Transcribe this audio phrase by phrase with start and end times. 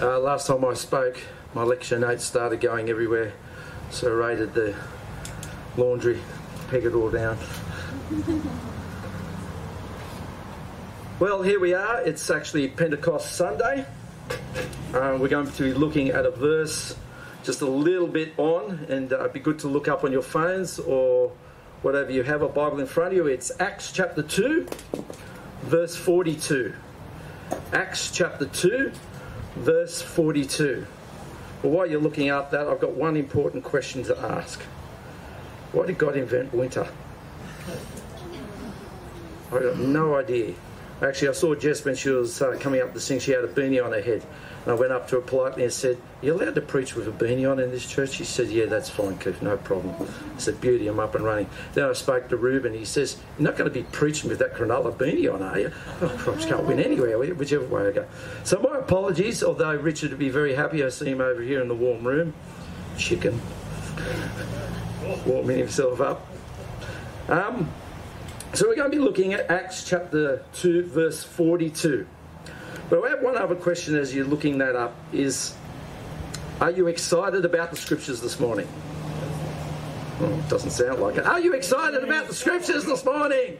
[0.00, 1.20] Uh, last time I spoke,
[1.52, 3.34] my lecture notes started going everywhere,
[3.90, 4.74] so I raided the
[5.76, 6.18] laundry,
[6.70, 7.36] peg it all down.
[11.20, 12.00] well, here we are.
[12.00, 13.84] It's actually Pentecost Sunday.
[14.94, 16.96] Uh, we're going to be looking at a verse
[17.42, 20.22] just a little bit on, and uh, it'd be good to look up on your
[20.22, 21.30] phones or
[21.82, 23.26] whatever you have a Bible in front of you.
[23.26, 24.66] It's Acts chapter 2,
[25.64, 26.72] verse 42.
[27.74, 28.92] Acts chapter 2,
[29.60, 30.86] verse 42.
[31.62, 34.60] Well, while you're looking up that, I've got one important question to ask.
[35.72, 36.88] Why did God invent winter?
[39.52, 40.54] I've got no idea.
[41.02, 43.48] Actually, I saw Jess when she was uh, coming up to sing, she had a
[43.48, 44.22] beanie on her head.
[44.64, 47.08] And I went up to her politely and said, Are you allowed to preach with
[47.08, 48.10] a beanie on in this church?
[48.10, 49.94] She said, Yeah, that's fine, Keith, no problem.
[50.36, 51.48] I said, Beauty, I'm up and running.
[51.72, 52.74] Then I spoke to Reuben.
[52.74, 55.72] He says, You're not going to be preaching with that Cronulla beanie on, are you?
[56.02, 58.06] Oh, just can't win anywhere, whichever way I go.
[58.44, 60.84] So, my apologies, although Richard would be very happy.
[60.84, 62.34] I see him over here in the warm room.
[62.98, 63.40] Chicken.
[65.24, 66.26] Warming himself up.
[67.28, 67.70] Um,
[68.52, 72.06] so, we're going to be looking at Acts chapter 2, verse 42.
[72.88, 75.54] But I have one other question as you're looking that up is
[76.60, 78.68] are you excited about the scriptures this morning?
[80.20, 81.24] Oh, doesn't sound like it.
[81.24, 83.56] Are you excited about the scriptures this morning?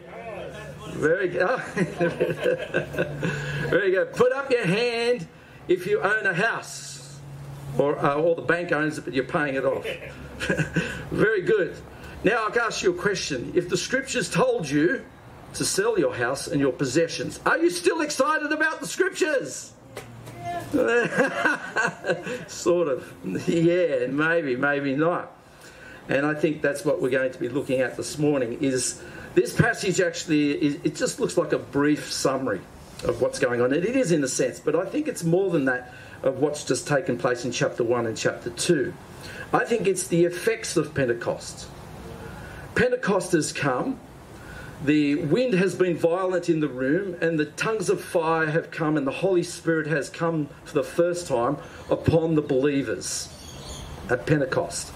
[0.91, 1.61] Very good.
[3.71, 4.13] Very good.
[4.13, 5.27] Put up your hand
[5.69, 7.19] if you own a house,
[7.79, 9.87] or, uh, or the bank owns it, but you're paying it off.
[11.11, 11.77] Very good.
[12.23, 13.53] Now I'll ask you a question.
[13.55, 15.05] If the scriptures told you
[15.55, 17.41] to sell your house and your possessions.
[17.45, 19.73] Are you still excited about the scriptures?
[22.47, 23.13] sort of.
[23.49, 25.33] Yeah, maybe, maybe not.
[26.09, 29.03] And I think that's what we're going to be looking at this morning is
[29.35, 32.61] this passage actually is, it just looks like a brief summary
[33.05, 33.73] of what's going on.
[33.73, 36.65] And it is in a sense, but I think it's more than that of what's
[36.65, 38.93] just taken place in chapter 1 and chapter 2.
[39.53, 41.69] I think it's the effects of Pentecost.
[42.75, 43.99] Pentecost has come
[44.83, 48.97] the wind has been violent in the room, and the tongues of fire have come,
[48.97, 51.59] and the Holy Spirit has come for the first time
[51.91, 53.29] upon the believers
[54.09, 54.93] at Pentecost.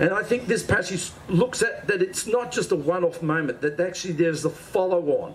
[0.00, 3.60] And I think this passage looks at that it's not just a one off moment,
[3.60, 5.34] that actually there's a follow on.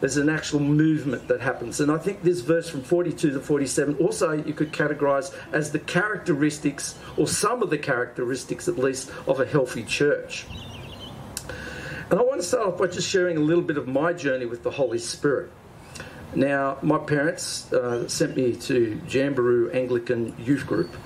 [0.00, 1.80] There's an actual movement that happens.
[1.80, 5.78] And I think this verse from 42 to 47 also you could categorize as the
[5.78, 10.46] characteristics, or some of the characteristics at least, of a healthy church.
[12.10, 14.46] And I want to start off by just sharing a little bit of my journey
[14.46, 15.50] with the Holy Spirit.
[16.34, 20.96] Now, my parents uh, sent me to Jamberoo Anglican Youth Group,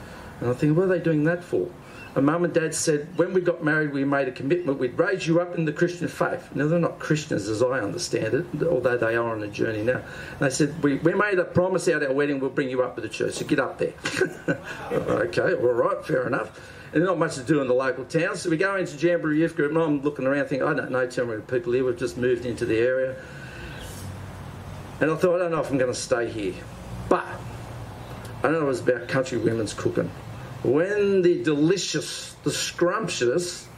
[0.40, 1.68] and I think, what are they doing that for?
[2.16, 5.26] And mum and dad said, when we got married, we made a commitment, we'd raise
[5.26, 6.54] you up in the Christian faith.
[6.54, 9.96] Now, they're not Christians as I understand it, although they are on a journey now.
[9.96, 12.94] And they said, we, we made a promise at our wedding, we'll bring you up
[12.94, 13.94] to the church, so get up there.
[14.92, 16.60] okay, all right, fair enough
[16.94, 18.36] and not much to do in the local town.
[18.36, 21.06] So we go into Jamberoo Youth Group, and I'm looking around thinking, I don't know
[21.08, 21.84] too many people here.
[21.84, 23.16] We've just moved into the area.
[25.00, 26.54] And I thought, I don't know if I'm going to stay here.
[27.08, 27.26] But
[28.44, 30.08] I know it was about country women's cooking.
[30.64, 33.68] When the delicious, the scrumptious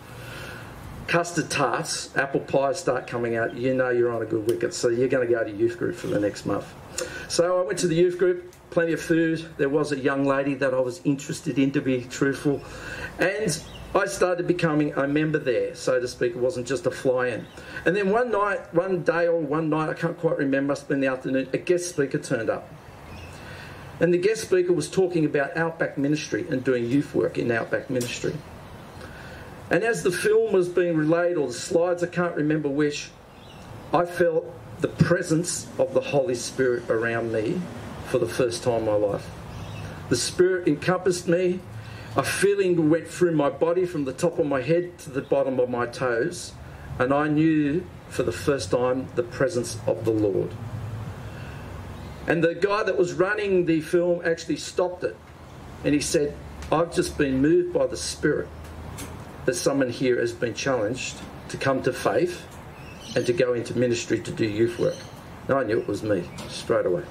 [1.09, 4.73] custard tarts, apple pies start coming out, you know you're on a good wicket.
[4.73, 6.73] So you're going to go to youth group for the next month.
[7.29, 9.45] So I went to the youth group, plenty of food.
[9.57, 12.63] There was a young lady that I was interested in, to be truthful.
[13.19, 13.61] And
[13.93, 16.37] I started becoming a member there, so to speak.
[16.37, 17.47] It wasn't just a fly in.
[17.85, 20.89] And then one night, one day or one night, I can't quite remember, must have
[20.89, 22.69] been the afternoon, a guest speaker turned up.
[23.99, 27.89] And the guest speaker was talking about Outback Ministry and doing youth work in Outback
[27.89, 28.35] Ministry.
[29.71, 33.11] And as the film was being relayed, or the slides, I can't remember which,
[33.93, 34.45] I felt
[34.81, 37.61] the presence of the Holy Spirit around me
[38.07, 39.29] for the first time in my life.
[40.09, 41.61] The Spirit encompassed me,
[42.15, 45.59] a feeling went through my body from the top of my head to the bottom
[45.59, 46.53] of my toes,
[46.99, 50.55] and I knew for the first time the presence of the Lord.
[52.27, 55.17] And the guy that was running the film actually stopped it
[55.85, 56.37] and he said,
[56.73, 58.49] I've just been moved by the Spirit
[59.45, 61.17] that someone here has been challenged
[61.49, 62.45] to come to faith
[63.15, 64.97] and to go into ministry to do youth work.
[65.47, 67.05] And I knew it was me straight away.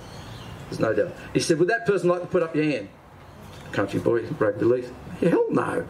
[0.70, 1.16] There's no doubt.
[1.34, 2.90] He said, Would that person like to put up your hand?
[3.72, 4.86] country boy, rugby league.
[5.20, 5.88] Hell no.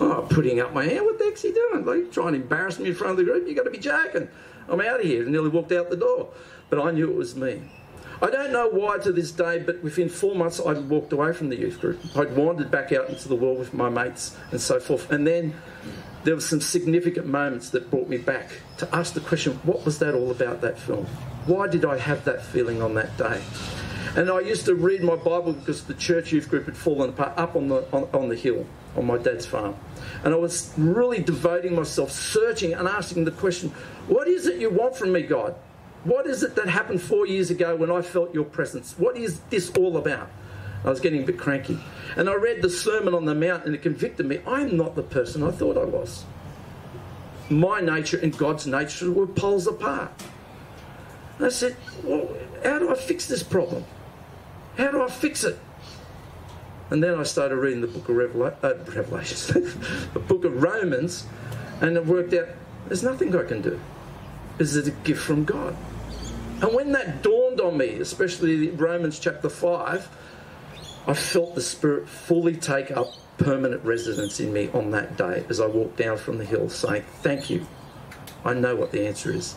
[0.00, 1.04] Oh, putting up my hand.
[1.04, 1.84] What the heck's he doing?
[1.84, 3.46] Like trying to embarrass me in front of the group?
[3.46, 4.28] You got to be joking.
[4.68, 5.22] I'm out of here.
[5.22, 6.30] And nearly walked out the door.
[6.70, 7.62] But I knew it was me.
[8.22, 11.50] I don't know why to this day, but within four months I'd walked away from
[11.50, 12.00] the youth group.
[12.16, 15.10] I'd wandered back out into the world with my mates and so forth.
[15.10, 15.54] And then
[16.24, 19.98] there were some significant moments that brought me back to ask the question, what was
[19.98, 21.04] that all about, that film?
[21.44, 23.42] Why did I have that feeling on that day?
[24.16, 27.34] And I used to read my Bible because the church youth group had fallen apart
[27.36, 28.66] up on the, on, on the hill
[28.96, 29.76] on my dad's farm.
[30.24, 33.70] And I was really devoting myself, searching and asking the question,
[34.08, 35.54] What is it you want from me, God?
[36.06, 38.94] What is it that happened four years ago when I felt your presence?
[38.96, 40.30] What is this all about?
[40.84, 41.80] I was getting a bit cranky.
[42.14, 44.38] And I read the Sermon on the Mount and it convicted me.
[44.46, 46.24] I'm not the person I thought I was.
[47.50, 50.12] My nature and God's nature were poles apart.
[51.38, 52.28] And I said, Well,
[52.62, 53.84] how do I fix this problem?
[54.78, 55.58] How do I fix it?
[56.90, 59.46] And then I started reading the book of Revela- uh, Revelations,
[60.14, 61.26] the book of Romans,
[61.80, 62.46] and it worked out
[62.86, 63.80] there's nothing I can do.
[64.60, 65.76] Is it a gift from God?
[66.62, 70.08] And when that dawned on me, especially Romans chapter 5,
[71.06, 75.60] I felt the Spirit fully take up permanent residence in me on that day as
[75.60, 77.66] I walked down from the hill saying, Thank you.
[78.44, 79.54] I know what the answer is.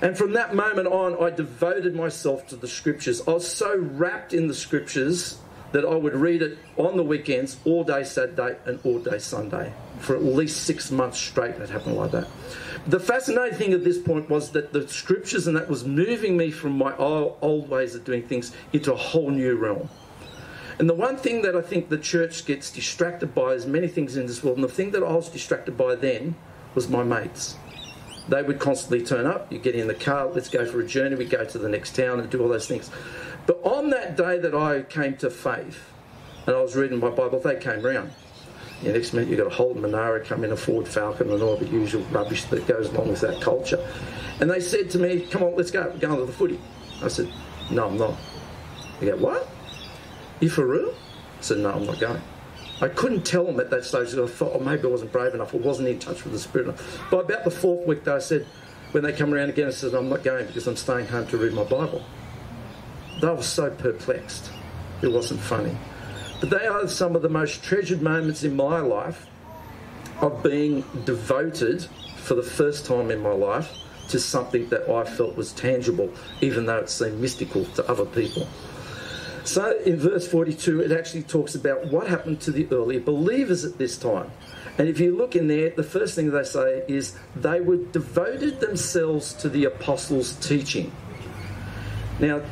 [0.00, 3.20] And from that moment on, I devoted myself to the scriptures.
[3.26, 5.38] I was so wrapped in the scriptures
[5.72, 9.72] that I would read it on the weekends, all day Saturday and all day Sunday.
[10.00, 12.26] For at least six months straight, it happened like that.
[12.86, 16.50] The fascinating thing at this point was that the scriptures and that was moving me
[16.50, 19.88] from my old ways of doing things into a whole new realm.
[20.78, 24.16] And the one thing that I think the church gets distracted by is many things
[24.16, 24.56] in this world.
[24.56, 26.36] And the thing that I was distracted by then
[26.74, 27.56] was my mates.
[28.30, 29.52] They would constantly turn up.
[29.52, 31.16] You get in the car, let's go for a journey.
[31.16, 32.90] We go to the next town and do all those things.
[33.46, 35.90] But on that day that I came to faith
[36.46, 38.12] and I was reading my Bible, they came round.
[38.82, 41.56] The next minute, you've got a Holden Monaro come in, a Ford Falcon, and all
[41.56, 43.78] the usual rubbish that goes along with that culture.
[44.40, 45.82] And they said to me, Come on, let's go.
[45.82, 46.58] We're going to the footy.
[47.02, 47.30] I said,
[47.70, 48.14] No, I'm not.
[48.98, 49.48] They go, What?
[50.40, 50.94] You for real?
[51.38, 52.22] I said, No, I'm not going.
[52.80, 55.54] I couldn't tell them at that stage I thought, oh, maybe I wasn't brave enough
[55.54, 56.74] I wasn't in touch with the Spirit.
[57.10, 58.46] But about the fourth week, though, I said,
[58.92, 61.36] when they come around again, I said, I'm not going because I'm staying home to
[61.36, 62.02] read my Bible.
[63.20, 64.50] They were so perplexed.
[65.02, 65.76] It wasn't funny.
[66.42, 69.26] They are some of the most treasured moments in my life
[70.20, 73.70] of being devoted for the first time in my life
[74.08, 76.10] to something that I felt was tangible,
[76.40, 78.48] even though it seemed mystical to other people.
[79.44, 83.78] So in verse 42, it actually talks about what happened to the earlier believers at
[83.78, 84.30] this time.
[84.78, 88.60] And if you look in there, the first thing they say is they were devoted
[88.60, 90.92] themselves to the apostles' teaching.
[92.18, 92.42] Now,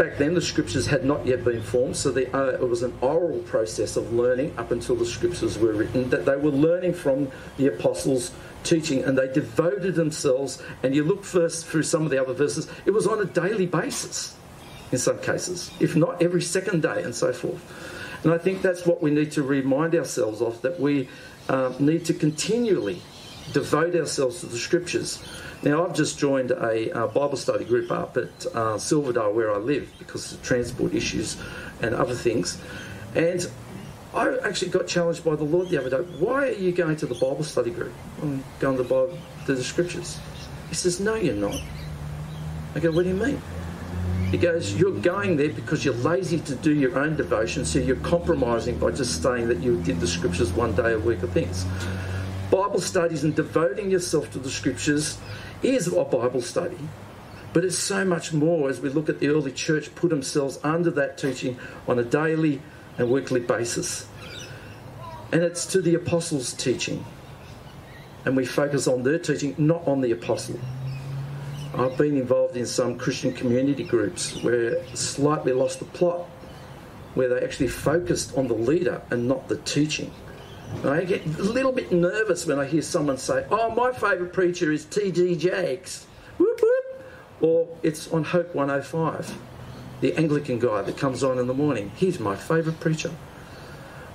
[0.00, 2.96] back then the scriptures had not yet been formed, so the, uh, it was an
[3.02, 7.30] oral process of learning up until the scriptures were written, that they were learning from
[7.58, 8.32] the apostles'
[8.64, 10.62] teaching and they devoted themselves.
[10.82, 13.66] And you look first through some of the other verses, it was on a daily
[13.66, 14.34] basis
[14.90, 17.60] in some cases, if not every second day, and so forth.
[18.24, 21.10] And I think that's what we need to remind ourselves of that we
[21.50, 23.02] uh, need to continually
[23.52, 25.22] devote ourselves to the scriptures.
[25.62, 29.58] Now, I've just joined a uh, Bible study group up at uh, Silverdale where I
[29.58, 31.36] live because of transport issues
[31.82, 32.58] and other things.
[33.14, 33.46] And
[34.14, 36.10] I actually got challenged by the Lord the other day.
[36.18, 37.92] Why are you going to the Bible study group?
[38.22, 40.18] I'm going to the, Bible, to the scriptures.
[40.68, 41.60] He says, No, you're not.
[42.74, 43.40] I go, What do you mean?
[44.30, 47.96] He goes, You're going there because you're lazy to do your own devotion, so you're
[47.96, 51.66] compromising by just saying that you did the scriptures one day a week of things.
[52.50, 55.18] Bible studies and devoting yourself to the scriptures
[55.62, 56.78] is a Bible study.
[57.52, 60.90] But it's so much more as we look at the early church put themselves under
[60.92, 62.60] that teaching on a daily
[62.98, 64.08] and weekly basis.
[65.32, 67.04] And it's to the apostles' teaching.
[68.24, 70.58] And we focus on their teaching, not on the apostle.
[71.74, 76.28] I've been involved in some Christian community groups where slightly lost the plot,
[77.14, 80.10] where they actually focused on the leader and not the teaching.
[80.84, 84.72] I get a little bit nervous when I hear someone say, Oh, my favourite preacher
[84.72, 85.36] is T.D.
[85.36, 86.06] Jakes.
[86.38, 87.04] Whoop, whoop.
[87.40, 89.38] Or it's on Hope 105,
[90.00, 91.90] the Anglican guy that comes on in the morning.
[91.96, 93.10] He's my favourite preacher.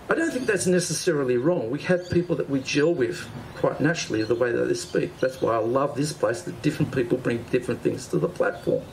[0.07, 1.71] I don't think that's necessarily wrong.
[1.71, 5.19] We have people that we gel with quite naturally the way that they speak.
[5.19, 8.83] That's why I love this place that different people bring different things to the platform.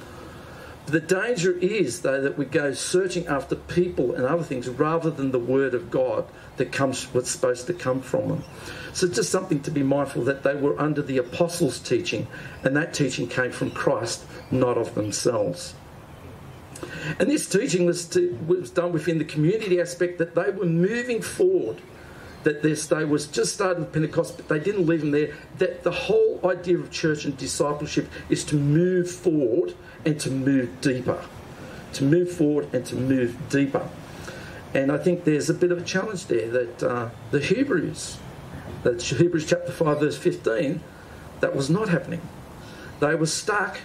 [0.87, 5.31] The danger is, though, that we go searching after people and other things rather than
[5.31, 8.45] the Word of God that comes what's supposed to come from them.
[8.93, 12.27] So just something to be mindful that they were under the apostles' teaching,
[12.65, 15.75] and that teaching came from Christ, not of themselves.
[17.19, 21.23] And this teaching was, to, was done within the community aspect that they were moving
[21.23, 21.81] forward.
[22.43, 25.33] That this day was just starting Pentecost, but they didn't leave them there.
[25.59, 29.75] That the whole idea of church and discipleship is to move forward
[30.05, 31.25] and to move deeper.
[31.95, 33.89] To move forward and to move deeper.
[34.75, 38.19] And I think there's a bit of a challenge there that uh, the Hebrews,
[38.83, 40.81] that Hebrews chapter 5, verse 15,
[41.41, 42.23] that was not happening.
[43.01, 43.81] They were stuck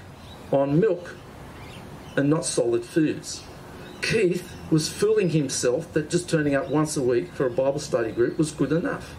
[0.52, 1.16] on milk
[2.16, 3.44] and not solid foods.
[4.02, 8.12] Keith was fooling himself that just turning up once a week for a Bible study
[8.12, 9.16] group was good enough.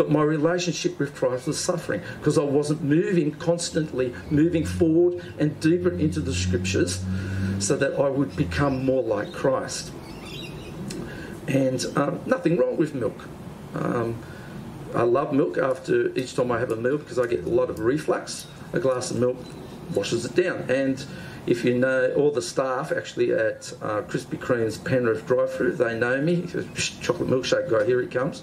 [0.00, 5.60] But my relationship with Christ was suffering because I wasn't moving constantly, moving forward and
[5.60, 7.04] deeper into the scriptures
[7.58, 9.92] so that I would become more like Christ.
[11.48, 13.28] And um, nothing wrong with milk.
[13.74, 14.22] Um,
[14.94, 17.68] I love milk after each time I have a meal because I get a lot
[17.68, 18.46] of reflux.
[18.72, 19.36] A glass of milk
[19.94, 20.64] washes it down.
[20.70, 21.04] And
[21.46, 26.20] if you know all the staff actually at uh, Krispy Kreme's Penrith drive-through, they know
[26.20, 26.46] me.
[26.76, 28.42] Chocolate milkshake guy, here he comes.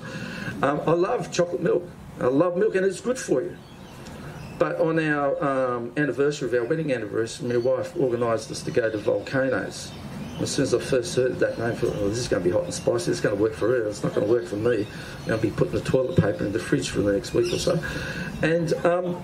[0.61, 1.87] Um, I love chocolate milk.
[2.19, 3.55] I love milk, and it's good for you.
[4.59, 8.89] But on our um, anniversary of our wedding anniversary, my wife organised us to go
[8.89, 9.91] to Volcanoes.
[10.39, 12.49] As soon as I first heard that name, I thought, oh, this is going to
[12.49, 13.11] be hot and spicy.
[13.11, 13.87] It's going to work for her.
[13.87, 14.87] It's not going to work for me.
[15.21, 17.51] I'm going to be putting the toilet paper in the fridge for the next week
[17.53, 17.83] or so.
[18.43, 19.23] And um,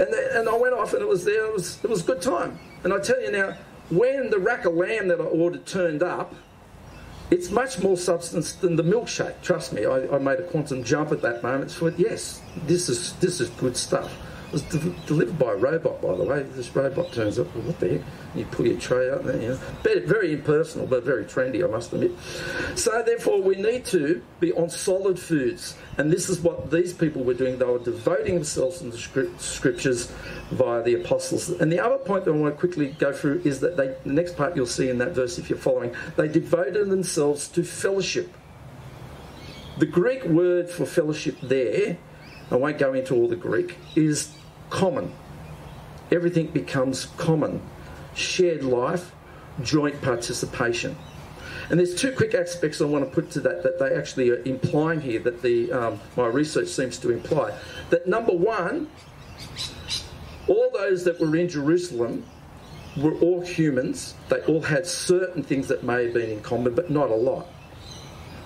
[0.00, 1.46] and, and I went off and it was there.
[1.46, 2.58] It was, it was a good time.
[2.84, 3.56] And I tell you now,
[3.90, 6.34] when the rack of lamb that I ordered turned up,
[7.30, 9.40] it's much more substance than the milkshake.
[9.42, 11.70] Trust me, I, I made a quantum jump at that moment.
[11.70, 14.12] So yes, this is this is good stuff.
[14.52, 16.42] Was de- delivered by a robot, by the way.
[16.42, 17.54] This robot turns up.
[17.54, 18.00] Well, what the heck?
[18.34, 19.40] You pull your tray out there.
[19.40, 19.58] You know,
[20.06, 22.12] very impersonal, but very trendy, I must admit.
[22.76, 27.22] So therefore, we need to be on solid foods, and this is what these people
[27.22, 27.58] were doing.
[27.58, 28.98] They were devoting themselves to the
[29.38, 30.12] scriptures
[30.50, 31.48] via the apostles.
[31.48, 34.12] And the other point that I want to quickly go through is that they, the
[34.12, 38.32] next part you'll see in that verse, if you're following, they devoted themselves to fellowship.
[39.78, 41.98] The Greek word for fellowship there,
[42.50, 44.34] I won't go into all the Greek, is
[44.70, 45.12] common.
[46.10, 47.62] Everything becomes common.
[48.14, 49.12] Shared life,
[49.62, 50.96] joint participation.
[51.68, 54.42] And there's two quick aspects I want to put to that that they actually are
[54.42, 57.56] implying here that the um, my research seems to imply.
[57.90, 58.88] That number one,
[60.48, 62.24] all those that were in Jerusalem
[62.96, 64.14] were all humans.
[64.28, 67.46] They all had certain things that may have been in common, but not a lot.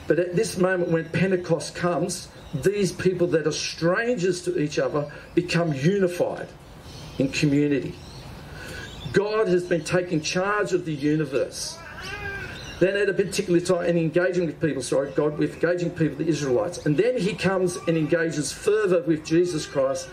[0.06, 2.28] But at this moment, when Pentecost comes,
[2.62, 6.48] these people that are strangers to each other become unified
[7.18, 7.94] in community.
[9.12, 11.78] God has been taking charge of the universe.
[12.80, 16.26] Then at a particular time, and engaging with people, sorry, God, with engaging people, the
[16.26, 16.84] Israelites.
[16.86, 20.08] And then he comes and engages further with Jesus Christ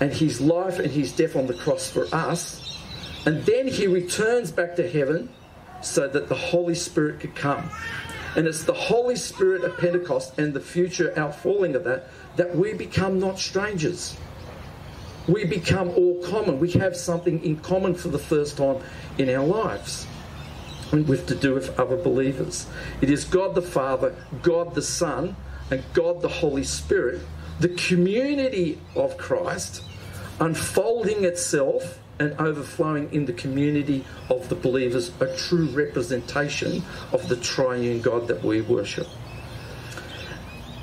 [0.00, 2.78] and his life and his death on the cross for us.
[3.26, 5.30] And then he returns back to heaven
[5.80, 7.70] so that the Holy Spirit could come.
[8.36, 12.74] And it's the Holy Spirit of Pentecost and the future outfalling of that that we
[12.74, 14.16] become not strangers.
[15.28, 16.58] We become all common.
[16.58, 18.78] We have something in common for the first time
[19.18, 20.06] in our lives.
[20.92, 22.66] With to do with other believers.
[23.00, 25.34] It is God the Father, God the Son,
[25.70, 27.20] and God the Holy Spirit,
[27.58, 29.82] the community of Christ,
[30.38, 37.36] unfolding itself and overflowing in the community of the believers, a true representation of the
[37.36, 39.08] triune God that we worship.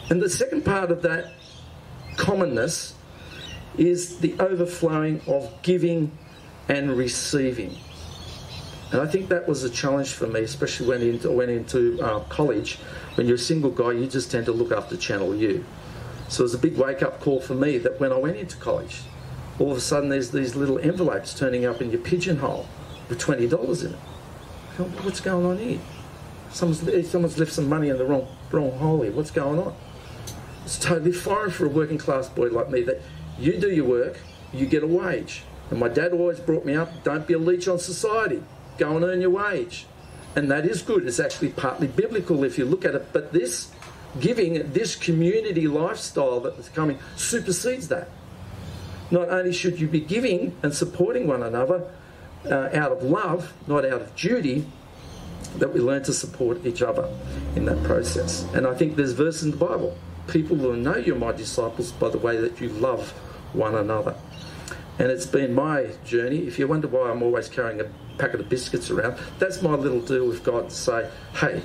[0.09, 1.33] And the second part of that
[2.17, 2.95] commonness
[3.77, 6.11] is the overflowing of giving
[6.67, 7.77] and receiving.
[8.91, 12.19] And I think that was a challenge for me, especially when I went into uh,
[12.25, 12.75] college.
[13.15, 15.63] When you're a single guy, you just tend to look after Channel U.
[16.27, 18.57] So it was a big wake up call for me that when I went into
[18.57, 19.01] college,
[19.61, 22.67] all of a sudden there's these little envelopes turning up in your pigeonhole
[23.09, 23.99] with $20 in it.
[25.03, 25.79] What's going on here?
[26.51, 29.11] Someone's, eh, someone's left some money in the wrong, wrong hole here.
[29.11, 29.75] What's going on?
[30.65, 33.01] It's totally foreign for a working class boy like me that
[33.37, 34.19] you do your work,
[34.51, 35.43] you get a wage.
[35.69, 38.43] And my dad always brought me up don't be a leech on society,
[38.77, 39.85] go and earn your wage.
[40.35, 41.05] And that is good.
[41.05, 43.13] It's actually partly biblical if you look at it.
[43.13, 43.69] But this
[44.19, 48.07] giving, this community lifestyle that is coming supersedes that.
[49.11, 51.91] Not only should you be giving and supporting one another
[52.45, 54.65] uh, out of love, not out of duty,
[55.57, 57.09] that we learn to support each other
[57.55, 58.43] in that process.
[58.53, 59.97] And I think there's verse in the Bible.
[60.27, 63.11] People will know you're my disciples by the way that you love
[63.53, 64.15] one another.
[64.97, 66.47] And it's been my journey.
[66.47, 67.85] If you wonder why I'm always carrying a
[68.17, 71.61] packet of biscuits around, that's my little deal with God to say, hey,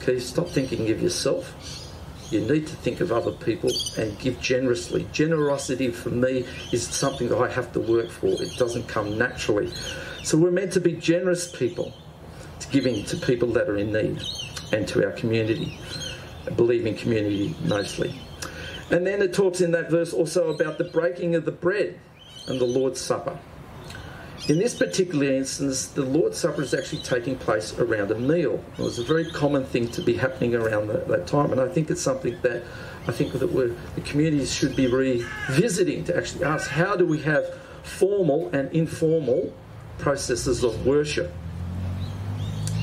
[0.00, 1.54] can you stop thinking of yourself?
[2.32, 5.06] You need to think of other people and give generously.
[5.12, 9.70] Generosity for me is something that I have to work for, it doesn't come naturally.
[10.22, 11.92] So we're meant to be generous people,
[12.60, 14.22] to giving to people that are in need
[14.72, 15.78] and to our community,
[16.56, 18.18] believing community mostly.
[18.90, 22.00] And then it talks in that verse also about the breaking of the bread
[22.46, 23.38] and the Lord's Supper.
[24.48, 28.62] In this particular instance, the Lord's Supper is actually taking place around a meal.
[28.76, 31.68] It was a very common thing to be happening around that, that time, and I
[31.68, 32.64] think it's something that
[33.06, 37.54] I think that the communities should be revisiting to actually ask how do we have
[37.84, 39.52] formal and informal
[39.98, 41.32] processes of worship.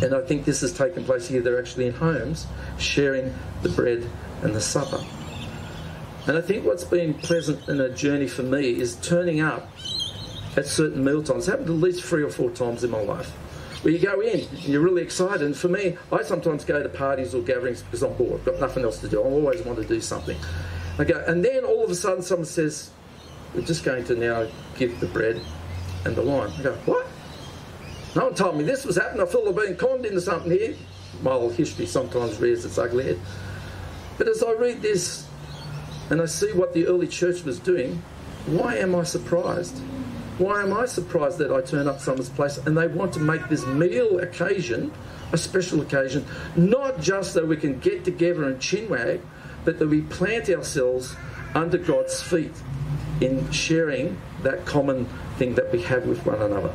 [0.01, 1.41] And I think this has taken place here.
[1.41, 2.47] They're actually in homes
[2.77, 4.09] sharing the bread
[4.43, 5.03] and the supper.
[6.25, 9.69] And I think what's been pleasant in a journey for me is turning up
[10.57, 11.39] at certain meal times.
[11.39, 13.29] It's happened at least three or four times in my life.
[13.83, 15.41] Where you go in you're really excited.
[15.41, 18.41] And for me, I sometimes go to parties or gatherings because I'm bored.
[18.41, 19.21] I've got nothing else to do.
[19.21, 20.37] I always want to do something.
[20.97, 22.91] I go, and then all of a sudden someone says,
[23.55, 25.41] We're just going to now give the bread
[26.03, 26.51] and the wine.
[26.57, 27.07] I go, What?
[28.15, 29.21] No one told me this was happening.
[29.21, 30.75] I feel I've been conned into something here.
[31.21, 33.19] My old history sometimes rears its ugly head.
[34.17, 35.25] But as I read this
[36.09, 38.01] and I see what the early church was doing,
[38.47, 39.79] why am I surprised?
[40.39, 43.49] Why am I surprised that I turn up someone's place and they want to make
[43.49, 44.93] this meal occasion
[45.33, 49.19] a special occasion, not just so we can get together and chinwag,
[49.65, 51.15] but that we plant ourselves
[51.53, 52.53] under God's feet
[53.19, 56.73] in sharing that common thing that we have with one another.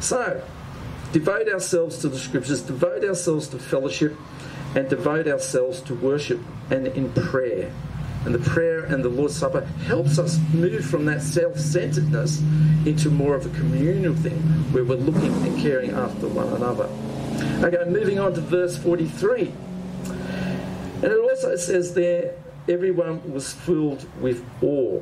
[0.00, 0.42] So,
[1.12, 4.16] devote ourselves to the scriptures, devote ourselves to fellowship,
[4.74, 6.40] and devote ourselves to worship
[6.70, 7.70] and in prayer.
[8.24, 12.40] And the prayer and the Lord's Supper helps us move from that self centeredness
[12.84, 14.38] into more of a communal thing
[14.72, 16.88] where we're looking and caring after one another.
[17.64, 19.52] Okay, moving on to verse 43.
[21.02, 22.34] And it also says there,
[22.68, 25.00] everyone was filled with awe.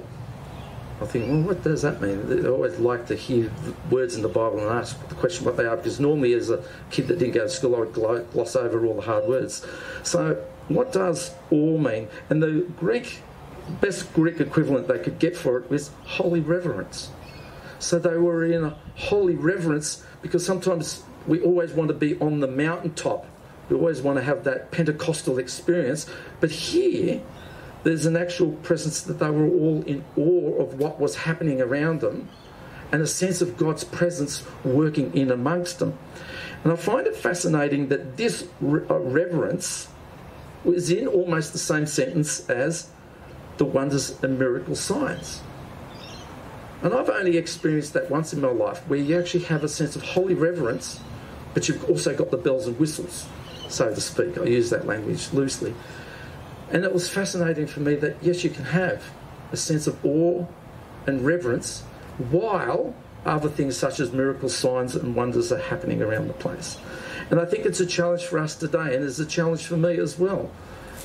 [1.00, 2.44] I think, well, what does that mean?
[2.44, 3.52] I always like to hear
[3.90, 6.62] words in the Bible and ask the question what they are, because normally as a
[6.90, 7.94] kid that didn't go to school, I would
[8.32, 9.64] gloss over all the hard words.
[10.02, 12.08] So, what does awe mean?
[12.30, 13.20] And the Greek,
[13.80, 17.10] best Greek equivalent they could get for it was holy reverence.
[17.78, 22.48] So they were in holy reverence because sometimes we always want to be on the
[22.48, 23.26] mountaintop.
[23.68, 26.06] We always want to have that Pentecostal experience.
[26.40, 27.20] But here,
[27.84, 32.00] there's an actual presence that they were all in awe of what was happening around
[32.00, 32.28] them
[32.90, 35.98] and a sense of God's presence working in amongst them.
[36.64, 39.88] And I find it fascinating that this uh, reverence
[40.64, 42.90] was in almost the same sentence as
[43.58, 45.40] the wonders and miracle signs.
[46.82, 49.96] And I've only experienced that once in my life where you actually have a sense
[49.96, 51.00] of holy reverence,
[51.54, 53.26] but you've also got the bells and whistles,
[53.68, 54.38] so to speak.
[54.38, 55.74] I use that language loosely.
[56.70, 59.02] And it was fascinating for me that, yes, you can have
[59.50, 60.46] a sense of awe
[61.06, 61.82] and reverence
[62.30, 66.78] while other things such as miracle signs, and wonders are happening around the place.
[67.30, 69.98] And I think it's a challenge for us today, and it's a challenge for me
[69.98, 70.50] as well,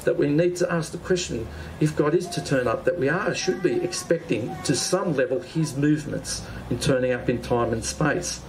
[0.05, 1.47] that we need to ask the question
[1.79, 5.39] if God is to turn up, that we are, should be expecting to some level
[5.39, 8.41] his movements in turning up in time and space.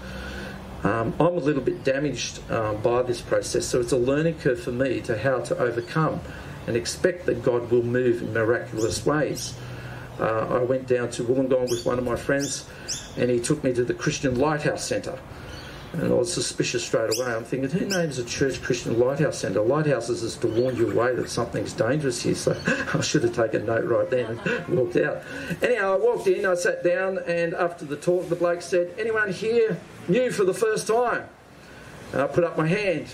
[0.84, 4.60] Um, I'm a little bit damaged uh, by this process, so it's a learning curve
[4.60, 6.20] for me to how to overcome
[6.66, 9.54] and expect that God will move in miraculous ways.
[10.20, 12.68] Uh, I went down to Wollongong with one of my friends,
[13.16, 15.18] and he took me to the Christian Lighthouse Centre.
[16.00, 17.32] And I was suspicious straight away.
[17.32, 19.60] I'm thinking, who names a church Christian Lighthouse Centre?
[19.60, 22.34] Lighthouses is to warn you away that something's dangerous here.
[22.34, 22.56] So
[22.94, 25.22] I should have taken note right then and walked out.
[25.62, 29.32] Anyhow, I walked in, I sat down, and after the talk, the bloke said, Anyone
[29.32, 29.78] here
[30.08, 31.28] new for the first time?
[32.12, 33.06] And I put up my hand.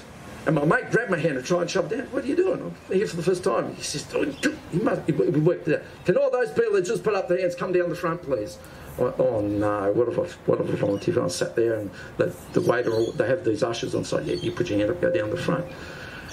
[0.46, 2.06] And my mate grabbed my hand and tried and shoved down.
[2.12, 2.62] What are you doing?
[2.62, 3.74] I'm here for the first time.
[3.74, 4.24] He says, oh,
[4.72, 6.06] he must, we worked it out.
[6.06, 8.56] Can all those people that just put up their hands come down the front, please?
[9.00, 11.18] Oh uh, no, what if I, what if I volunteered?
[11.18, 14.24] I sat there and the, the waiter, they have these ushers on site.
[14.24, 15.64] Yeah, you put your hand up, go down the front.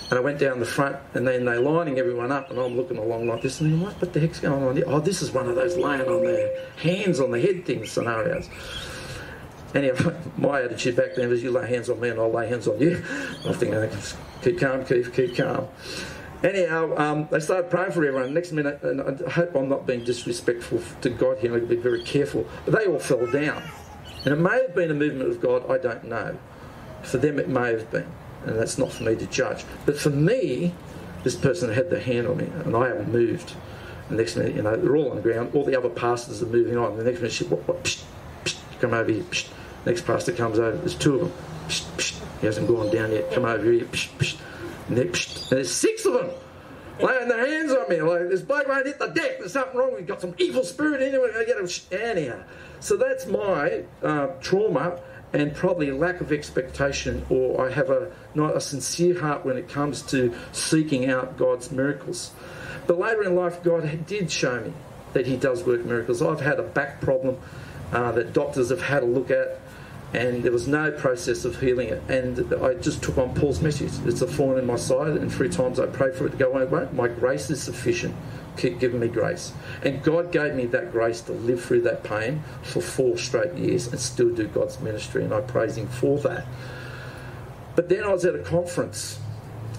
[0.10, 2.97] And I went down the front, and then they're lining everyone up, and I'm looking
[2.97, 4.86] along like this, and thinking, what, what the heck's going on here?
[4.88, 8.49] Oh, this is one of those laying on their hands on the head thing scenarios.
[9.75, 12.67] Anyhow, my attitude back then was you lay hands on me and I'll lay hands
[12.67, 13.03] on you.
[13.45, 13.91] I think
[14.41, 15.67] keep calm, keep, keep calm.
[16.43, 18.34] Anyhow, um, they started praying for everyone.
[18.34, 22.04] Next minute, and I hope I'm not being disrespectful to God here, I'll be very
[22.04, 22.45] careful.
[22.65, 23.63] But they all fell down.
[24.23, 26.38] And it may have been a movement of God, I don't know.
[27.02, 28.08] For them, it may have been.
[28.45, 29.65] And that's not for me to judge.
[29.86, 30.73] But for me,
[31.23, 33.54] this person had their hand on me and I haven't moved.
[34.10, 35.52] And next minute, you know, they're all on the ground.
[35.54, 36.97] All the other pastors are moving on.
[36.97, 38.04] The next minute, she, what, what, psh,
[38.45, 39.23] psh, come over here.
[39.23, 39.50] Psh.
[39.86, 40.78] Next pastor comes over.
[40.78, 41.34] There's two of them.
[41.67, 42.39] Psh, psh.
[42.39, 43.32] He hasn't gone down yet.
[43.32, 43.86] Come over here.
[43.86, 44.38] Psh, psh.
[44.88, 45.50] And, psh.
[45.50, 46.30] there's six of them
[47.00, 48.02] laying their hands on me.
[48.02, 49.39] Like, this bloke won't hit the deck.
[49.39, 49.93] There's something wrong.
[49.95, 51.21] We've got some evil spirit in him.
[51.21, 52.43] We're going to get him anyhow.
[52.80, 55.00] So that's my uh, trauma
[55.34, 59.67] and probably lack of expectation, or I have a not a sincere heart when it
[59.67, 62.32] comes to seeking out God's miracles.
[62.86, 64.73] But later in life, God did show me
[65.13, 66.21] that He does work miracles.
[66.21, 67.38] I've had a back problem
[67.91, 69.60] uh, that doctors have had a look at
[70.13, 72.02] and there was no process of healing it.
[72.10, 73.91] And I just took on Paul's message.
[74.06, 76.52] It's a thorn in my side, and three times I prayed for it to go
[76.52, 76.88] away.
[76.93, 78.15] My grace is sufficient.
[78.58, 79.54] Keep giving me grace.
[79.84, 83.88] And God gave me that grace to live through that pain for four straight years
[83.88, 86.46] and still do God's ministry, and I praise Him for that.
[87.76, 89.20] But then I was at a conference,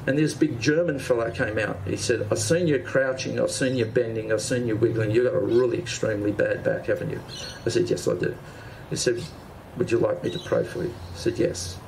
[0.07, 1.79] and this big German fellow came out.
[1.87, 5.11] He said, I've seen you crouching, I've seen you bending, I've seen you wiggling.
[5.11, 7.21] You've got a really extremely bad back, haven't you?
[7.67, 8.37] I said, Yes, I do.
[8.91, 9.23] He said,
[9.76, 10.94] would you like me to pray for you?
[11.14, 11.78] I said, Yes.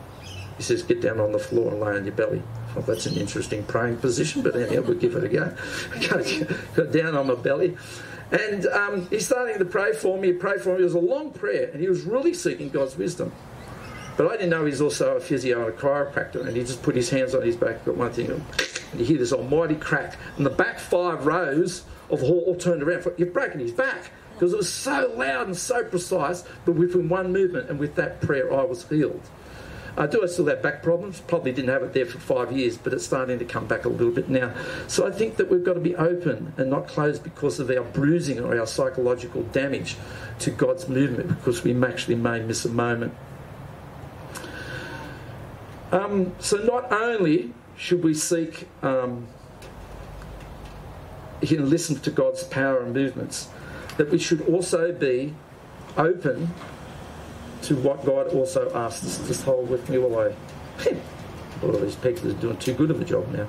[0.57, 2.43] He says, Get down on the floor and lay on your belly.
[2.75, 5.55] Well, that's an interesting praying position, but anyhow, we'll give it a go.
[6.75, 7.77] Got down on my belly.
[8.31, 10.83] And um, he's starting to pray for me, pray for me.
[10.83, 13.33] It was a long prayer, and he was really seeking God's wisdom.
[14.17, 16.95] But I didn't know he's also a physio and a chiropractor, and he just put
[16.95, 18.45] his hands on his back, got one thing, and
[19.01, 23.05] you hear this almighty crack, and the back five rows of hall all turned around.
[23.17, 24.11] You've broken his back
[24.41, 28.23] because it was so loud and so precise, but within one movement and with that
[28.23, 29.21] prayer, I was healed.
[29.99, 31.21] I do I still have back problems?
[31.21, 33.91] Probably didn't have it there for five years, but it's starting to come back a
[33.91, 34.55] little bit now.
[34.87, 37.83] So I think that we've got to be open and not closed because of our
[37.83, 39.99] bruising or our psychological damage
[40.39, 43.13] to God's movement because we actually may miss a moment.
[45.93, 49.27] Um, so not only should we seek um,
[51.43, 53.51] and listen to God's power and movements,
[54.01, 55.35] that we should also be
[55.99, 56.49] open
[57.61, 59.29] to what God also asks us.
[59.29, 60.97] Just hold with while I.
[61.63, 63.47] All these people are doing too good of a job now.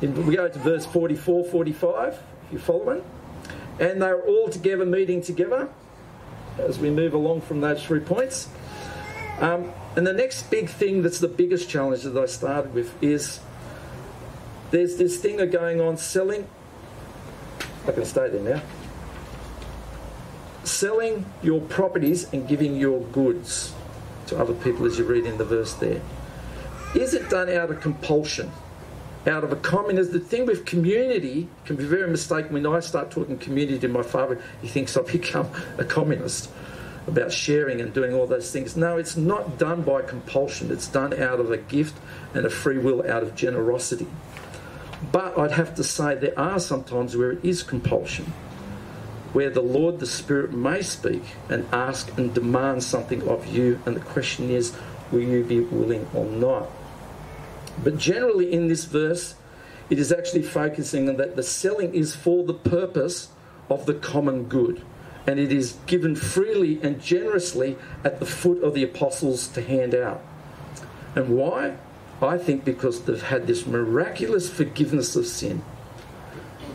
[0.00, 3.02] we go to verse 44 45, if you're following.
[3.80, 5.68] And they're all together meeting together
[6.58, 8.48] as we move along from those three points.
[9.40, 13.40] Um, and the next big thing that's the biggest challenge that I started with is
[14.70, 16.46] there's this thing of going on selling.
[17.86, 18.62] I can stay there now.
[20.64, 23.74] Selling your properties and giving your goods
[24.26, 26.02] to other people, as you read in the verse there.
[26.94, 28.50] Is it done out of compulsion?
[29.26, 32.52] Out of a communist, the thing with community can be very mistaken.
[32.52, 36.50] When I start talking community to my father, he thinks I've become a communist
[37.06, 38.76] about sharing and doing all those things.
[38.76, 40.70] No, it's not done by compulsion.
[40.70, 41.96] It's done out of a gift
[42.34, 44.06] and a free will, out of generosity.
[45.12, 48.32] But I'd have to say there are sometimes where it is compulsion,
[49.32, 53.94] where the Lord, the Spirit, may speak and ask and demand something of you, and
[53.94, 54.74] the question is,
[55.12, 56.68] will you be willing or not?
[57.82, 59.36] But generally, in this verse,
[59.88, 63.28] it is actually focusing on that the selling is for the purpose
[63.70, 64.82] of the common good,
[65.26, 69.94] and it is given freely and generously at the foot of the apostles to hand
[69.94, 70.22] out.
[71.14, 71.76] And why?
[72.20, 75.62] I think because they've had this miraculous forgiveness of sin.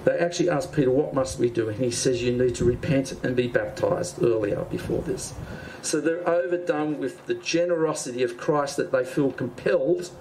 [0.05, 1.69] They actually asked Peter, What must we do?
[1.69, 5.33] And he says, You need to repent and be baptized earlier before this.
[5.81, 10.11] So they're overdone with the generosity of Christ that they feel compelled,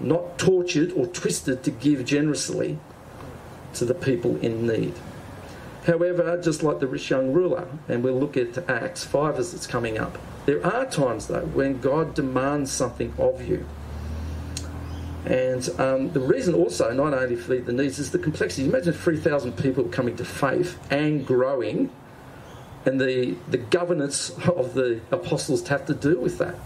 [0.00, 2.78] not tortured or twisted, to give generously
[3.74, 4.94] to the people in need.
[5.86, 9.66] However, just like the rich young ruler, and we'll look at Acts 5 as it's
[9.66, 13.66] coming up, there are times though when God demands something of you
[15.24, 18.66] and um, the reason also, not only for the needs, is the complexity.
[18.66, 21.90] Imagine 3,000 people coming to faith and growing,
[22.84, 26.56] and the, the governance of the apostles to have to do with that.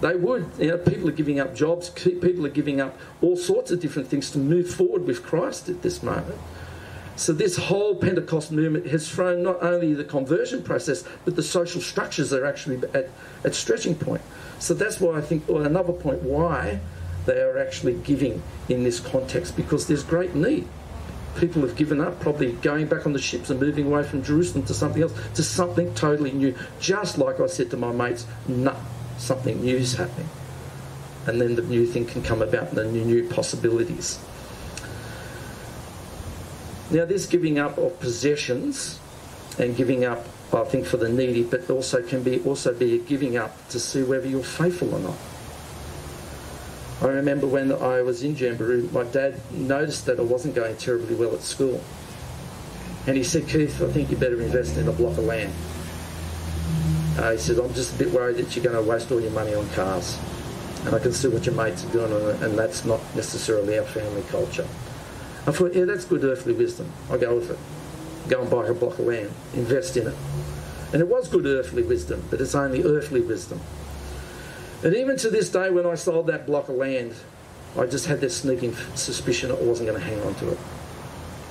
[0.00, 3.70] They would, you know, people are giving up jobs, people are giving up all sorts
[3.70, 6.38] of different things to move forward with Christ at this moment.
[7.16, 11.82] So, this whole Pentecost movement has thrown not only the conversion process, but the social
[11.82, 13.10] structures are actually at,
[13.44, 14.22] at stretching point.
[14.58, 16.80] So, that's why I think, well, another point why
[17.26, 20.66] they are actually giving in this context because there's great need.
[21.36, 24.64] People have given up, probably going back on the ships and moving away from Jerusalem
[24.66, 26.56] to something else, to something totally new.
[26.80, 28.76] Just like I said to my mates, nah,
[29.18, 30.28] something new is happening.
[31.26, 34.18] And then the new thing can come about and the new, new possibilities.
[36.90, 38.98] Now, this giving up of possessions
[39.58, 42.98] and giving up, I think, for the needy, but also can be also be a
[42.98, 45.16] giving up to see whether you're faithful or not.
[47.02, 51.14] I remember when I was in Jamberoo, my dad noticed that I wasn't going terribly
[51.14, 51.82] well at school.
[53.06, 55.52] And he said, Keith, I think you better invest in a block of land.
[57.18, 59.30] Uh, he said, I'm just a bit worried that you're going to waste all your
[59.30, 60.18] money on cars.
[60.84, 64.22] And I can see what your mates are doing, and that's not necessarily our family
[64.28, 64.66] culture.
[65.46, 66.92] I thought, yeah, that's good earthly wisdom.
[67.10, 67.58] I'll go with it.
[68.28, 70.14] Go and buy a block of land, invest in it.
[70.92, 73.60] And it was good earthly wisdom, but it's only earthly wisdom.
[74.82, 77.14] And even to this day, when I sold that block of land,
[77.78, 80.58] I just had this sneaking suspicion I wasn't going to hang on to it.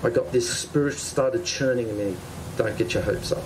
[0.03, 2.17] I got this spirit started churning in me.
[2.57, 3.43] Don't get your hopes up.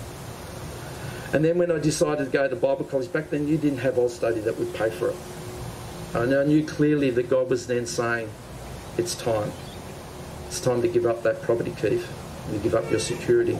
[1.33, 3.95] And then when I decided to go to Bible college, back then you didn't have
[3.95, 5.15] Austudy that would pay for it.
[6.13, 8.29] And I knew clearly that God was then saying,
[8.97, 9.51] it's time.
[10.47, 12.07] It's time to give up that property, Keith,
[12.45, 13.57] and to give up your security.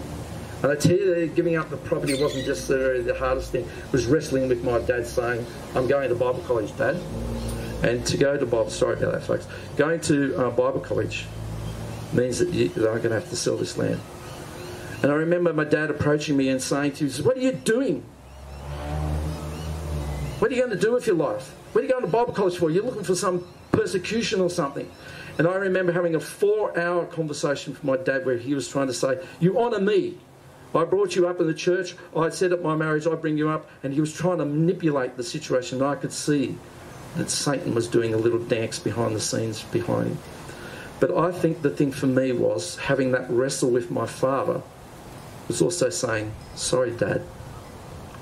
[0.63, 3.65] And I tell you, giving up the property wasn't just the, the hardest thing.
[3.65, 5.45] It was wrestling with my dad saying,
[5.75, 6.95] I'm going to Bible college, Dad.
[7.83, 9.45] And to go to Bible, sorry about that, folks.
[9.75, 11.25] Going to uh, Bible college
[12.13, 13.99] means that, you, that I'm going to have to sell this land.
[15.01, 18.05] And I remember my dad approaching me and saying to me, What are you doing?
[20.39, 21.53] What are you going to do with your life?
[21.73, 22.69] What are you going to Bible college for?
[22.69, 24.89] You're looking for some persecution or something.
[25.37, 28.87] And I remember having a four hour conversation with my dad where he was trying
[28.87, 30.19] to say, You honour me.
[30.75, 31.95] I brought you up in the church.
[32.15, 33.05] I set up my marriage.
[33.05, 33.69] I bring you up.
[33.83, 35.81] And he was trying to manipulate the situation.
[35.81, 36.57] I could see
[37.15, 40.17] that Satan was doing a little dance behind the scenes behind him.
[40.99, 44.61] But I think the thing for me was having that wrestle with my father
[45.47, 47.21] was also saying, Sorry, Dad,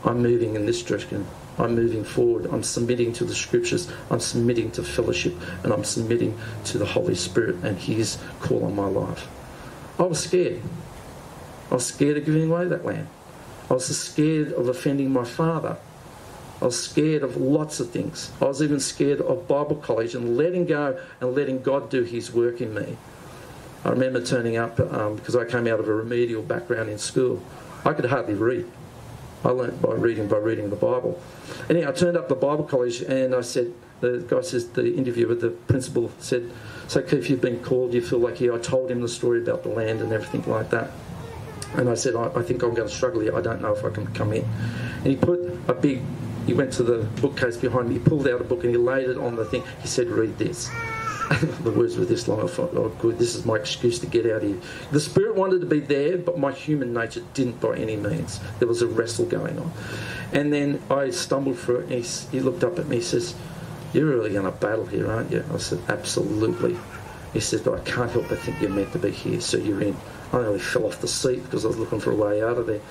[0.04, 1.28] I'm moving in this direction.
[1.58, 2.48] I'm moving forward.
[2.52, 3.92] I'm submitting to the scriptures.
[4.10, 5.36] I'm submitting to fellowship.
[5.64, 9.28] And I'm submitting to the Holy Spirit and His call on my life.
[10.00, 10.62] I was scared.
[11.72, 13.08] I was scared of giving away that land.
[13.70, 15.78] I was scared of offending my father.
[16.62, 18.32] I was scared of lots of things.
[18.42, 22.34] I was even scared of Bible college and letting go and letting God do His
[22.34, 22.98] work in me.
[23.84, 27.42] I remember turning up um, because I came out of a remedial background in school.
[27.84, 28.70] I could hardly read.
[29.44, 31.20] I learnt by reading by reading the Bible.
[31.68, 35.34] Anyway, I turned up the Bible college and I said, the guy says, the interviewer,
[35.34, 36.52] the principal said,
[36.88, 38.54] So Keith, you've been called, you feel like here.
[38.54, 40.92] I told him the story about the land and everything like that.
[41.76, 43.36] And I said, I, I think I'm going to struggle here.
[43.36, 44.44] I don't know if I can come in.
[44.98, 46.02] And he put a big
[46.46, 49.10] he went to the bookcase behind me, he pulled out a book and he laid
[49.10, 49.64] it on the thing.
[49.82, 50.70] He said, Read this.
[51.64, 52.42] the words were this long.
[52.42, 54.60] I thought, oh, good, this is my excuse to get out of here.
[54.92, 58.42] The Spirit wanted to be there, but my human nature didn't by any means.
[58.60, 59.72] There was a wrestle going on.
[60.34, 63.34] And then I stumbled through it and he, he looked up at me, he says,
[63.94, 65.46] You're really going to battle here, aren't you?
[65.54, 66.78] I said, Absolutely.
[67.32, 69.82] He said, But I can't help but think you're meant to be here, so you're
[69.82, 69.96] in.
[70.34, 72.68] I nearly fell off the seat because I was looking for a way out of
[72.68, 72.82] there.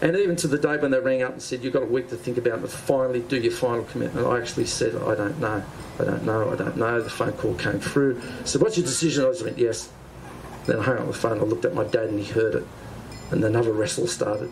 [0.00, 2.08] And even to the day when they rang up and said, You've got a week
[2.10, 5.62] to think about it, finally do your final commitment, I actually said, I don't know.
[5.98, 6.52] I don't know.
[6.52, 7.02] I don't know.
[7.02, 8.20] The phone call came through.
[8.44, 9.24] So, what's your decision?
[9.24, 9.90] I just went, Yes.
[10.66, 11.40] Then I hung up the phone.
[11.40, 12.66] I looked at my dad and he heard it.
[13.30, 14.50] And another wrestle started.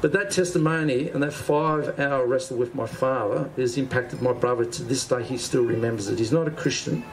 [0.00, 4.66] But that testimony and that five hour wrestle with my father has impacted my brother
[4.66, 5.22] to this day.
[5.22, 6.18] He still remembers it.
[6.18, 7.04] He's not a Christian,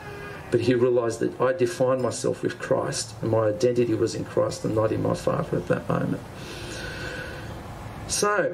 [0.51, 4.65] but he realised that I defined myself with Christ and my identity was in Christ
[4.65, 6.21] and not in my father at that moment.
[8.07, 8.53] So,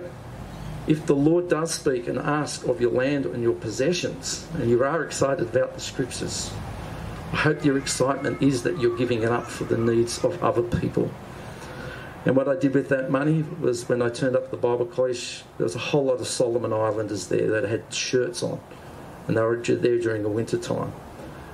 [0.86, 4.82] if the Lord does speak and ask of your land and your possessions, and you
[4.84, 6.52] are excited about the scriptures,
[7.34, 10.62] I hope your excitement is that you're giving it up for the needs of other
[10.62, 11.12] people.
[12.26, 15.44] And what I did with that money was when I turned up the Bible college,
[15.58, 18.60] there was a whole lot of Solomon Islanders there that had shirts on,
[19.28, 20.94] and they were there during the winter time.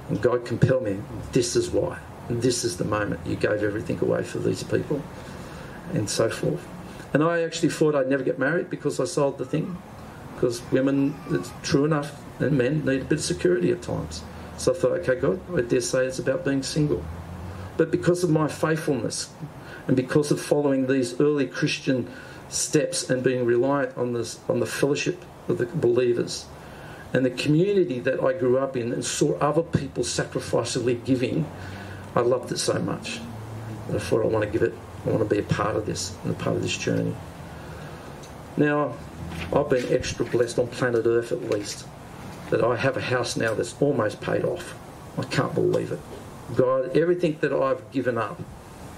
[0.09, 0.99] And God compelled me,
[1.31, 1.99] this is why.
[2.29, 5.01] And this is the moment you gave everything away for these people,
[5.93, 6.65] and so forth.
[7.13, 9.77] And I actually thought I'd never get married because I sold the thing.
[10.33, 14.23] Because women, it's true enough, and men need a bit of security at times.
[14.57, 17.03] So I thought, okay, God, I dare say it's about being single.
[17.77, 19.31] But because of my faithfulness
[19.87, 22.11] and because of following these early Christian
[22.49, 26.45] steps and being reliant on, this, on the fellowship of the believers
[27.13, 31.45] and the community that I grew up in and saw other people sacrificially giving,
[32.15, 33.19] I loved it so much.
[33.93, 34.73] I thought I want to give it
[35.05, 37.13] I want to be a part of this and a part of this journey.
[38.55, 38.95] Now,
[39.51, 41.85] I've been extra blessed on planet Earth at least
[42.49, 44.75] that I have a house now that's almost paid off.
[45.17, 45.99] I can't believe it.
[46.55, 48.39] God, everything that I've given up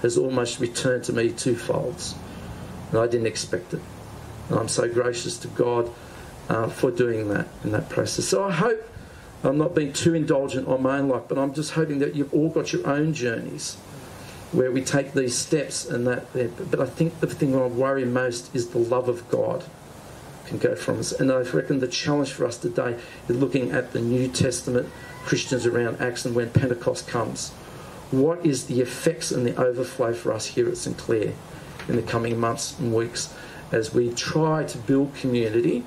[0.02, 2.14] has almost returned to me twofolds.
[2.90, 3.80] And I didn't expect it.
[4.48, 5.90] And I'm so gracious to God
[6.48, 8.26] uh, for doing that in that process.
[8.26, 8.90] So I hope
[9.42, 12.32] I'm not being too indulgent on my own life, but I'm just hoping that you've
[12.32, 13.76] all got your own journeys
[14.52, 16.32] where we take these steps and that.
[16.70, 19.64] But I think the thing I worry most is the love of God
[20.46, 21.12] can go from us.
[21.12, 24.88] And I reckon the challenge for us today is looking at the New Testament
[25.24, 27.50] Christians around Acts and when Pentecost comes.
[28.12, 31.32] What is the effects and the overflow for us here at St Clair
[31.88, 33.34] in the coming months and weeks
[33.72, 35.84] as we try to build community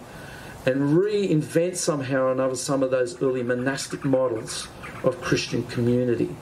[0.66, 4.68] and reinvent somehow or another some of those early monastic models
[5.04, 6.36] of Christian community?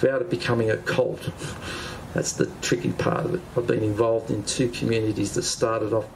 [0.00, 1.30] without it becoming a cult.
[2.14, 3.40] That's the tricky part of it.
[3.56, 6.06] I've been involved in two communities that started off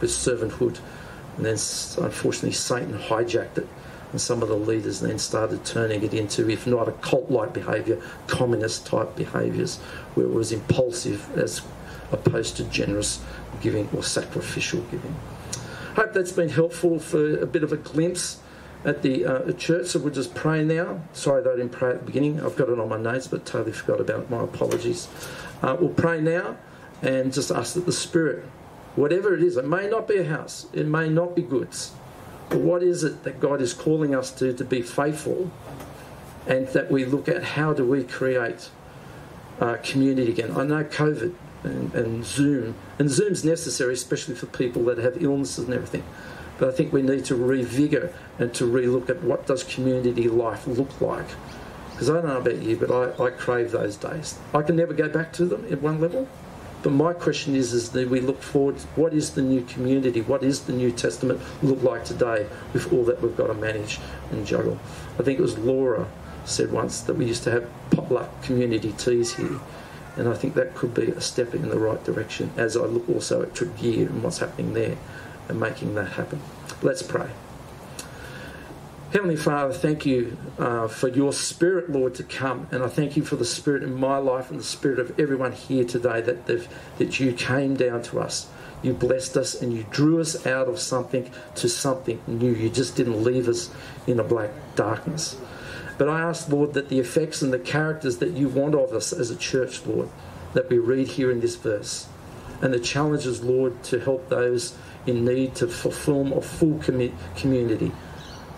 [0.00, 0.78] with servanthood,
[1.36, 3.68] and then unfortunately Satan hijacked it
[4.12, 7.52] And some of the leaders then started turning it into, if not a cult like
[7.52, 9.78] behaviour, communist type behaviours,
[10.14, 11.62] where it was impulsive as
[12.10, 13.20] opposed to generous
[13.60, 15.14] giving or sacrificial giving.
[15.94, 18.40] Hope that's been helpful for a bit of a glimpse
[18.84, 19.88] at the uh, church.
[19.88, 21.00] So we'll just pray now.
[21.12, 22.40] Sorry that I didn't pray at the beginning.
[22.40, 24.30] I've got it on my notes, but totally forgot about it.
[24.30, 25.08] My apologies.
[25.62, 26.56] Uh, we'll pray now
[27.02, 28.44] and just ask that the Spirit,
[28.96, 31.92] whatever it is, it may not be a house, it may not be goods,
[32.48, 35.50] but what is it that God is calling us to to be faithful
[36.46, 38.70] and that we look at how do we create
[39.60, 40.56] uh, community again?
[40.56, 45.64] I know COVID and, and Zoom, and Zoom's necessary, especially for people that have illnesses
[45.66, 46.04] and everything.
[46.58, 50.66] But I think we need to revigor and to relook at what does community life
[50.66, 51.26] look like.
[51.90, 54.38] Because I don't know about you, but I, I crave those days.
[54.54, 56.28] I can never go back to them at one level.
[56.82, 60.20] But my question is, is that we look forward, what is the new community?
[60.20, 64.00] What is the New Testament look like today with all that we've got to manage
[64.32, 64.80] and juggle?
[65.18, 66.08] I think it was Laura
[66.44, 69.60] said once that we used to have potluck community teas here.
[70.16, 73.08] And I think that could be a step in the right direction as I look
[73.08, 74.96] also at Tregear and what's happening there
[75.48, 76.40] and making that happen.
[76.82, 77.30] Let's pray.
[79.12, 82.66] Heavenly Father, thank you uh, for your Spirit, Lord, to come.
[82.70, 85.52] And I thank you for the Spirit in my life and the Spirit of everyone
[85.52, 88.48] here today that, that you came down to us.
[88.82, 92.52] You blessed us and you drew us out of something to something new.
[92.52, 93.70] You just didn't leave us
[94.06, 95.36] in a black darkness.
[95.98, 99.12] But I ask, Lord, that the effects and the characters that you want of us
[99.12, 100.08] as a church, Lord,
[100.54, 102.08] that we read here in this verse,
[102.60, 104.76] and the challenges, Lord, to help those
[105.06, 107.92] in need to fulfill a full community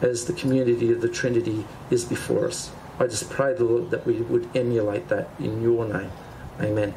[0.02, 2.70] as the community of the Trinity is before us.
[2.98, 6.10] I just pray, Lord, that we would emulate that in your name.
[6.60, 6.94] Amen.